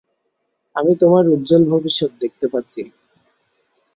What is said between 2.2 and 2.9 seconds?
দেখতে পাচ্ছি।